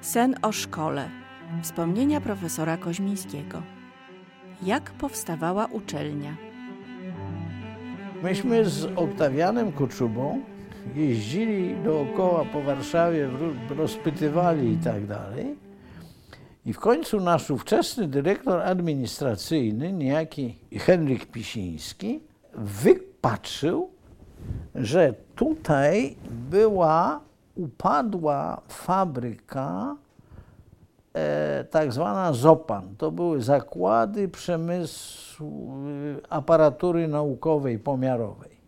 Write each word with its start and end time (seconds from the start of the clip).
Sen 0.00 0.34
o 0.42 0.52
szkole. 0.52 1.08
Wspomnienia 1.62 2.20
profesora 2.20 2.76
Koźmińskiego. 2.76 3.62
Jak 4.62 4.90
powstawała 4.90 5.66
uczelnia? 5.66 6.36
Myśmy 8.22 8.64
z 8.64 8.88
Oktawianem 8.96 9.72
Koczubą 9.72 10.40
jeździli 10.94 11.76
dookoła 11.84 12.44
po 12.44 12.62
Warszawie, 12.62 13.30
rozpytywali 13.76 14.72
i 14.72 14.76
tak 14.76 15.06
dalej. 15.06 15.56
I 16.66 16.72
w 16.72 16.78
końcu 16.78 17.20
nasz 17.20 17.50
ówczesny 17.50 18.08
dyrektor 18.08 18.60
administracyjny, 18.60 19.92
niejaki 19.92 20.58
Henryk 20.78 21.26
Pisiński, 21.26 22.20
wypatrzył, 22.54 23.90
że 24.74 25.14
tutaj 25.36 26.16
była 26.30 27.20
upadła 27.60 28.60
fabryka 28.68 29.96
e, 31.14 31.64
tak 31.64 31.92
zwana 31.92 32.32
ZOPAN. 32.32 32.96
To 32.98 33.10
były 33.10 33.42
zakłady 33.42 34.28
przemysłu 34.28 35.74
y, 35.88 36.20
aparatury 36.28 37.08
naukowej, 37.08 37.78
pomiarowej. 37.78 38.60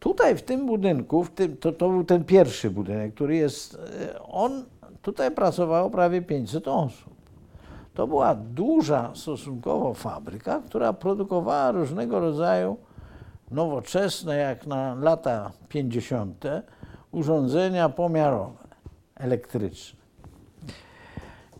Tutaj 0.00 0.36
w 0.36 0.42
tym 0.42 0.66
budynku, 0.66 1.24
w 1.24 1.30
tym, 1.30 1.56
to, 1.56 1.72
to 1.72 1.88
był 1.88 2.04
ten 2.04 2.24
pierwszy 2.24 2.70
budynek, 2.70 3.14
który 3.14 3.36
jest, 3.36 3.74
e, 3.74 4.22
on, 4.22 4.64
tutaj 5.02 5.30
pracowało 5.30 5.90
prawie 5.90 6.22
500 6.22 6.68
osób. 6.68 7.14
To 7.94 8.06
była 8.06 8.34
duża 8.34 9.10
stosunkowo 9.14 9.94
fabryka, 9.94 10.62
która 10.66 10.92
produkowała 10.92 11.70
różnego 11.72 12.20
rodzaju 12.20 12.76
nowoczesne, 13.50 14.36
jak 14.36 14.66
na 14.66 14.94
lata 14.94 15.50
50., 15.68 16.44
urządzenia 17.12 17.88
pomiarowe, 17.88 18.68
elektryczne. 19.14 20.00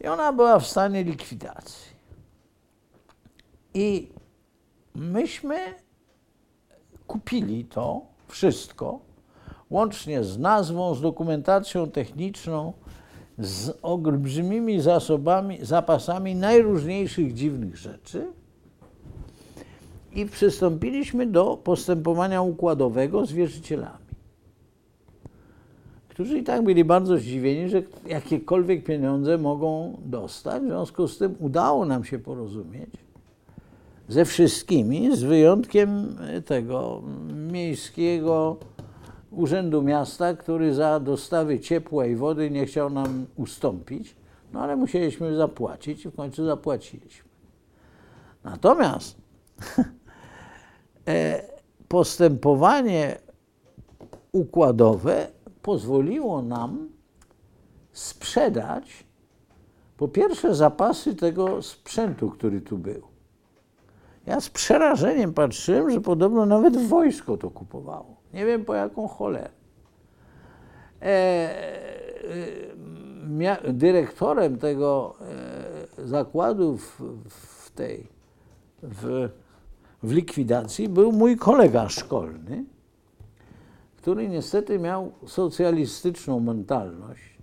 I 0.00 0.06
ona 0.06 0.32
była 0.32 0.58
w 0.58 0.66
stanie 0.66 1.04
likwidacji. 1.04 1.90
I 3.74 4.08
myśmy 4.94 5.74
kupili 7.06 7.64
to 7.64 8.00
wszystko, 8.28 8.98
łącznie 9.70 10.24
z 10.24 10.38
nazwą, 10.38 10.94
z 10.94 11.00
dokumentacją 11.00 11.90
techniczną, 11.90 12.72
z 13.38 13.78
olbrzymimi 13.82 14.80
zasobami, 14.80 15.58
zapasami 15.62 16.34
najróżniejszych 16.34 17.34
dziwnych 17.34 17.76
rzeczy 17.76 18.26
i 20.12 20.26
przystąpiliśmy 20.26 21.26
do 21.26 21.56
postępowania 21.56 22.42
układowego 22.42 23.26
z 23.26 23.32
wierzycielami, 23.32 23.99
którzy 26.20 26.38
i 26.38 26.44
tak 26.44 26.64
byli 26.64 26.84
bardzo 26.84 27.18
zdziwieni, 27.18 27.68
że 27.68 27.82
jakiekolwiek 28.06 28.84
pieniądze 28.84 29.38
mogą 29.38 29.96
dostać. 30.04 30.62
W 30.62 30.66
związku 30.66 31.08
z 31.08 31.18
tym 31.18 31.34
udało 31.38 31.86
nam 31.86 32.04
się 32.04 32.18
porozumieć 32.18 32.90
ze 34.08 34.24
wszystkimi, 34.24 35.16
z 35.16 35.22
wyjątkiem 35.22 36.16
tego 36.46 37.02
miejskiego 37.52 38.56
Urzędu 39.30 39.82
Miasta, 39.82 40.34
który 40.34 40.74
za 40.74 41.00
dostawy 41.00 41.60
ciepła 41.60 42.06
i 42.06 42.14
wody 42.14 42.50
nie 42.50 42.66
chciał 42.66 42.90
nam 42.90 43.26
ustąpić, 43.36 44.16
no 44.52 44.60
ale 44.60 44.76
musieliśmy 44.76 45.36
zapłacić 45.36 46.04
i 46.04 46.10
w 46.10 46.16
końcu 46.16 46.44
zapłaciliśmy. 46.44 47.28
Natomiast 48.44 49.16
e, 51.08 51.42
postępowanie 51.88 53.18
układowe 54.32 55.39
pozwoliło 55.62 56.42
nam 56.42 56.88
sprzedać 57.92 59.04
po 59.96 60.08
pierwsze 60.08 60.54
zapasy 60.54 61.14
tego 61.14 61.62
sprzętu, 61.62 62.30
który 62.30 62.60
tu 62.60 62.78
był. 62.78 63.02
Ja 64.26 64.40
z 64.40 64.50
przerażeniem 64.50 65.34
patrzyłem, 65.34 65.90
że 65.90 66.00
podobno 66.00 66.46
nawet 66.46 66.76
wojsko 66.76 67.36
to 67.36 67.50
kupowało. 67.50 68.16
Nie 68.34 68.46
wiem 68.46 68.64
po 68.64 68.74
jaką 68.74 69.08
cholerę. 69.08 69.50
E, 71.02 71.06
e, 73.40 73.72
dyrektorem 73.72 74.58
tego 74.58 75.14
e, 76.00 76.06
zakładu 76.06 76.76
w, 76.76 77.02
w 77.28 77.70
tej 77.70 78.06
w, 78.82 79.28
w 80.02 80.12
likwidacji 80.12 80.88
był 80.88 81.12
mój 81.12 81.36
kolega 81.36 81.88
szkolny, 81.88 82.64
który 84.00 84.28
niestety 84.28 84.78
miał 84.78 85.12
socjalistyczną 85.26 86.40
mentalność 86.40 87.38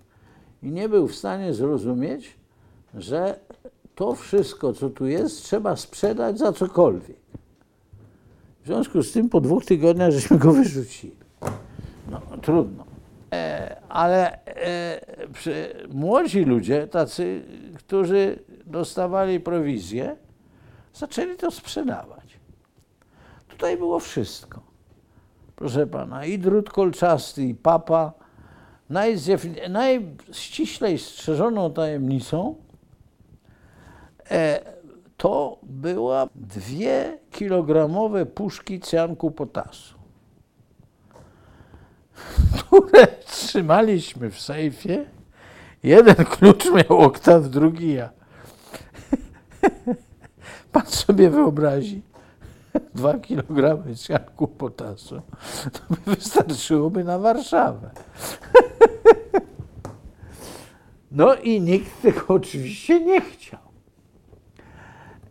i 0.62 0.70
nie 0.70 0.88
był 0.88 1.08
w 1.08 1.14
stanie 1.14 1.54
zrozumieć, 1.54 2.36
że 2.94 3.38
to 3.94 4.14
wszystko, 4.14 4.72
co 4.72 4.90
tu 4.90 5.06
jest, 5.06 5.42
trzeba 5.42 5.76
sprzedać 5.76 6.38
za 6.38 6.52
cokolwiek. 6.52 7.16
W 8.62 8.66
związku 8.66 9.02
z 9.02 9.12
tym 9.12 9.28
po 9.28 9.40
dwóch 9.40 9.64
tygodniach 9.64 10.10
żeśmy 10.10 10.38
go 10.38 10.52
wyrzucili. 10.52 11.16
No, 12.10 12.20
trudno. 12.42 12.84
E, 13.32 13.76
ale 13.88 14.44
e, 14.44 15.00
przy, 15.32 15.86
młodzi 15.92 16.44
ludzie, 16.44 16.86
tacy, 16.86 17.42
którzy 17.74 18.38
dostawali 18.66 19.40
prowizję, 19.40 20.16
zaczęli 20.94 21.36
to 21.36 21.50
sprzedawać. 21.50 22.38
Tutaj 23.48 23.76
było 23.76 24.00
wszystko. 24.00 24.67
Proszę 25.58 25.86
pana, 25.86 26.24
i 26.24 26.38
drut 26.38 26.70
kolczasty, 26.70 27.42
i 27.42 27.54
papa. 27.54 28.12
Najściślej 29.68 30.98
strzeżoną 30.98 31.72
tajemnicą 31.72 32.54
e, 34.30 34.60
to 35.16 35.58
była 35.62 36.28
dwie 36.34 37.18
kilogramowe 37.30 38.26
puszki 38.26 38.80
cjanku 38.80 39.30
potasu, 39.30 39.98
które 42.58 43.06
trzymaliśmy 43.06 44.30
w 44.30 44.40
sejfie. 44.40 45.06
Jeden 45.82 46.14
klucz 46.14 46.64
miał 46.72 46.98
oktaw, 46.98 47.48
drugi 47.48 47.92
ja. 47.92 48.10
Pan 50.72 50.86
sobie 50.86 51.30
wyobrazi, 51.30 52.02
dwa 52.98 53.18
kilogramy 53.18 53.94
cjanku 53.94 54.48
potasu, 54.48 55.22
to 55.72 55.80
by 55.90 56.14
wystarczyłoby 56.14 57.04
na 57.04 57.18
Warszawę. 57.18 57.90
No 61.12 61.34
i 61.34 61.60
nikt 61.60 62.02
tego 62.02 62.20
oczywiście 62.28 63.00
nie 63.00 63.20
chciał. 63.20 63.60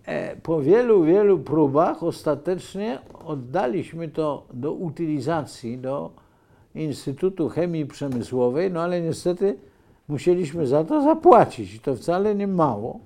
E, 0.05 0.35
Po 0.35 0.61
wielu, 0.61 1.03
wielu 1.03 1.39
próbach 1.39 2.03
ostatecznie 2.03 2.99
oddaliśmy 3.25 4.07
to 4.09 4.47
do 4.53 4.73
utylizacji, 4.73 5.77
do 5.77 6.11
Instytutu 6.75 7.49
Chemii 7.49 7.85
Przemysłowej, 7.85 8.71
no 8.71 8.81
ale 8.81 9.01
niestety 9.01 9.57
musieliśmy 10.07 10.67
za 10.67 10.83
to 10.83 11.01
zapłacić 11.01 11.73
i 11.73 11.79
to 11.79 11.95
wcale 11.95 12.35
nie 12.35 12.47
mało, 12.47 12.99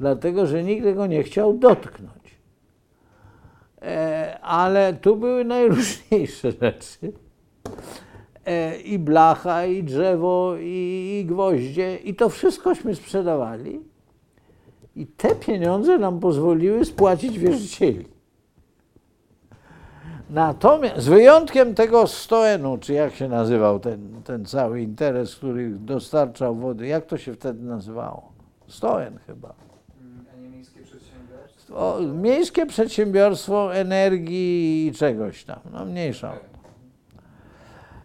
dlatego 0.00 0.46
że 0.46 0.64
nikt 0.64 0.84
tego 0.84 1.06
nie 1.06 1.22
chciał 1.22 1.54
dotknąć. 1.54 2.21
E, 3.82 4.38
Ale 4.42 4.94
tu 4.94 5.16
były 5.16 5.44
najróżniejsze 5.44 6.52
rzeczy. 6.60 7.12
E, 8.46 8.76
I 8.76 8.98
blacha, 8.98 9.66
i 9.66 9.84
drzewo, 9.84 10.54
i, 10.60 11.18
i 11.20 11.26
gwoździe, 11.26 11.96
i 11.96 12.14
to 12.14 12.28
wszystkośmy 12.28 12.94
sprzedawali. 12.94 13.80
I 14.96 15.06
te 15.06 15.34
pieniądze 15.34 15.98
nam 15.98 16.20
pozwoliły 16.20 16.84
spłacić 16.84 17.38
wierzycieli. 17.38 18.06
Natomiast 20.30 21.02
z 21.02 21.08
wyjątkiem 21.08 21.74
tego 21.74 22.06
stoenu, 22.06 22.78
czy 22.78 22.92
jak 22.92 23.14
się 23.14 23.28
nazywał 23.28 23.80
ten, 23.80 24.22
ten 24.24 24.44
cały 24.44 24.80
interes, 24.82 25.36
który 25.36 25.70
dostarczał 25.70 26.54
wody, 26.56 26.86
jak 26.86 27.06
to 27.06 27.18
się 27.18 27.34
wtedy 27.34 27.62
nazywało? 27.64 28.32
Stoen 28.68 29.18
chyba. 29.26 29.54
A 30.34 30.40
nie 30.40 30.48
miejskie 30.48 30.80
przedsiębiorstwo? 30.80 31.42
O, 31.70 32.00
miejskie 32.00 32.66
przedsiębiorstwo 32.66 33.74
energii 33.74 34.86
i 34.86 34.92
czegoś 34.92 35.44
tam, 35.44 35.60
no 35.72 35.84
mniejsza. 35.84 36.32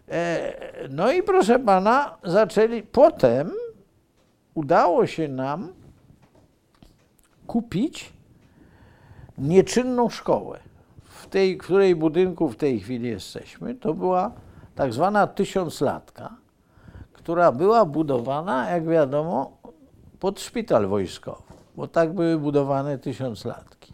E, 0.08 0.88
no 0.90 1.12
i 1.12 1.22
proszę 1.22 1.58
pana, 1.58 2.16
zaczęli, 2.24 2.82
potem 2.82 3.50
udało 4.54 5.06
się 5.06 5.28
nam 5.28 5.72
kupić 7.46 8.12
nieczynną 9.38 10.08
szkołę. 10.08 10.58
W 11.04 11.26
tej, 11.26 11.56
w 11.56 11.60
której 11.60 11.96
budynku 11.96 12.48
w 12.48 12.56
tej 12.56 12.80
chwili 12.80 13.08
jesteśmy, 13.08 13.74
to 13.74 13.94
była 13.94 14.32
tak 14.74 14.92
zwana 14.92 15.26
tysiąclatka, 15.26 16.36
która 17.12 17.52
była 17.52 17.84
budowana, 17.84 18.70
jak 18.70 18.88
wiadomo, 18.88 19.58
pod 20.20 20.40
szpital 20.40 20.86
wojskowy, 20.86 21.47
bo 21.78 21.88
tak 21.88 22.12
były 22.12 22.38
budowane 22.38 22.98
tysiąclatki. 22.98 23.92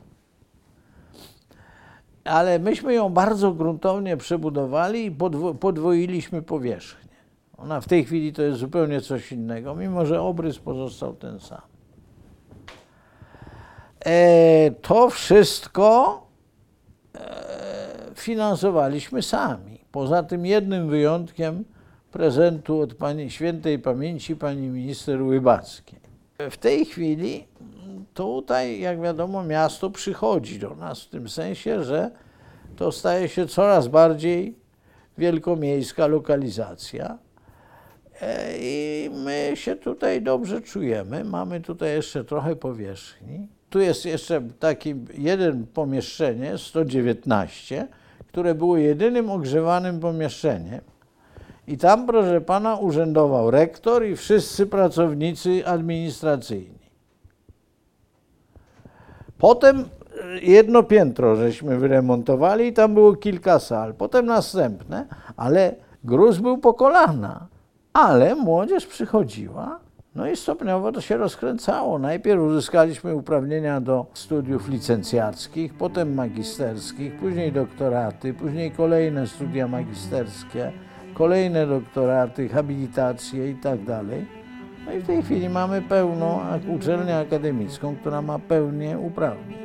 Ale 2.25 2.59
myśmy 2.59 2.95
ją 2.95 3.09
bardzo 3.09 3.53
gruntownie 3.53 4.17
przebudowali 4.17 5.05
i 5.05 5.11
podwo- 5.11 5.55
podwoiliśmy 5.55 6.43
powierzchnię. 6.43 7.17
Ona 7.57 7.81
w 7.81 7.89
tej 7.89 8.05
chwili 8.05 8.33
to 8.33 8.43
jest 8.43 8.59
zupełnie 8.59 9.01
coś 9.01 9.33
innego, 9.33 9.75
mimo 9.75 10.07
że 10.07 10.23
obrys 10.23 10.59
pozostał 10.59 11.15
ten 11.15 11.41
sam. 11.41 11.61
E, 14.07 14.71
to 14.71 15.11
wszystko 15.11 16.21
e, 17.15 17.21
finansowaliśmy 18.15 19.23
sami. 19.23 19.79
Poza 19.93 20.23
tym 20.23 20.47
jednym 20.47 20.89
wyjątkiem 20.89 21.65
prezentu 22.13 22.81
od 22.81 22.95
pani 22.95 23.31
świętej 23.31 23.79
pamięci 23.79 24.37
pani 24.37 24.69
minister 24.69 25.23
Łybackiej. 25.23 26.01
W 26.51 26.57
tej 26.57 26.85
chwili 26.85 27.47
tutaj, 28.15 28.81
jak 28.81 29.01
wiadomo, 29.01 29.45
miasto 29.45 29.91
przychodzi 29.91 30.59
do 30.59 30.75
nas 30.75 31.03
w 31.03 31.09
tym 31.09 31.29
sensie, 31.29 31.85
że 31.85 32.11
to 32.77 32.93
staje 32.93 33.29
się 33.29 33.47
coraz 33.47 33.89
bardziej 33.89 34.57
wielkomiejska 35.19 36.07
lokalizacja. 36.07 37.19
E, 38.21 38.59
I 38.59 39.11
my 39.25 39.53
się 39.55 39.77
tutaj 39.77 40.23
dobrze 40.23 40.61
czujemy. 40.61 41.25
Mamy 41.25 41.61
tutaj 41.61 41.91
jeszcze 41.91 42.25
trochę 42.25 42.57
powierzchni. 42.57 43.49
Tu 43.71 43.81
jest 43.81 44.07
jeszcze 44.07 44.43
takie 44.59 44.95
jeden 45.15 45.67
pomieszczenie, 45.67 46.59
119, 46.59 47.89
które 48.27 48.55
było 48.55 48.77
jedynym 48.77 49.31
ogrzewanym 49.31 50.01
pomieszczeniem. 50.01 50.81
I 51.67 51.79
tam, 51.79 52.07
proszę 52.07 52.41
pana, 52.41 52.77
urzędował 52.77 53.51
rektor 53.51 54.07
i 54.07 54.17
wszyscy 54.17 54.67
pracownicy 54.67 55.67
administracyjni. 55.67 56.84
Potem 59.39 59.85
jedno 60.43 60.83
piętro 60.83 61.37
żeśmy 61.37 61.79
wyremontowali 61.79 62.67
i 62.67 62.73
tam 62.73 62.95
było 62.95 63.17
kilka 63.17 63.59
sal. 63.59 63.95
Potem 63.95 64.27
następne, 64.27 65.07
ale 65.37 65.75
gruz 66.05 66.39
był 66.39 66.59
po 66.59 66.75
kolana. 66.75 67.47
Ale 67.93 68.35
młodzież 68.35 68.87
przychodziła, 68.87 69.81
no 70.15 70.29
i 70.29 70.37
stopniowo 70.37 70.93
to 70.93 71.01
się 71.01 71.17
rozkręcało. 71.17 71.99
Najpierw 71.99 72.41
uzyskaliśmy 72.43 73.15
uprawnienia 73.15 73.81
do 73.81 74.07
studiów 74.15 74.69
licencjackich, 74.69 75.75
potem 75.75 76.15
magisterskich, 76.15 77.17
później 77.17 77.53
doktoraty, 77.53 78.35
później 78.35 78.71
kolejne 78.71 79.27
studia 79.27 79.69
magisterskie, 79.69 80.73
kolejne 81.15 81.67
doktoraty, 81.67 82.49
habilitacje 82.49 83.51
i 83.51 83.55
tak 83.55 83.85
dalej. 83.85 84.44
No 84.87 84.93
i 84.93 85.01
w 85.01 85.07
tej 85.07 85.23
chwili 85.23 85.49
mamy 85.49 85.83
pełną 85.83 86.41
uczelnię 86.69 87.19
akademicką, 87.19 87.97
która 87.97 88.23
ma 88.23 88.39
pełnię 88.39 88.99
uprawnień. 88.99 89.64